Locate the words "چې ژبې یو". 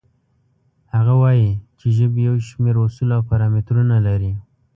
1.79-2.35